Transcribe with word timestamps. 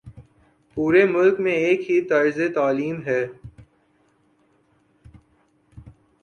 پورے 0.77 1.05
ملک 1.05 1.39
میں 1.39 1.51
ایک 1.55 1.89
ہی 1.91 1.99
طرز 2.01 2.39
تعلیم 2.55 3.01
ہے۔ 3.05 3.21